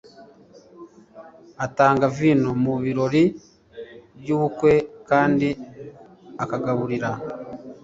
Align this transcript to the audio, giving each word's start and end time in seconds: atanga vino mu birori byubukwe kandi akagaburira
atanga 1.65 2.05
vino 2.17 2.49
mu 2.63 2.73
birori 2.83 3.23
byubukwe 4.19 4.71
kandi 5.09 5.47
akagaburira 6.43 7.09